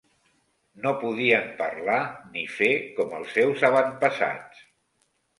No 0.85 0.91
podien 1.01 1.51
parlar 1.59 1.97
ni 2.37 2.45
fer 2.53 2.69
com 2.99 3.13
els 3.19 3.35
seus 3.39 3.67
avantpassats. 3.69 4.63